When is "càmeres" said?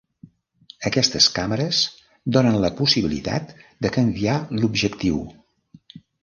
1.35-1.81